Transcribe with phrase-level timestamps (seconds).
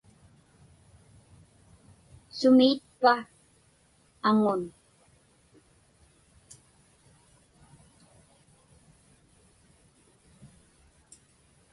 [2.37, 3.13] Sumiitpa
[4.29, 4.61] aŋun?